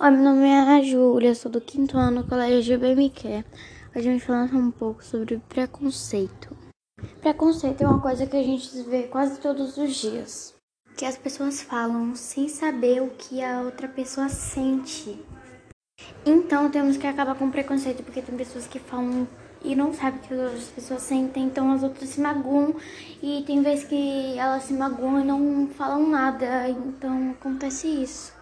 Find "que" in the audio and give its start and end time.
8.24-8.36, 10.96-11.04, 13.10-13.42, 16.96-17.06, 18.68-18.78, 20.22-20.32, 23.84-24.38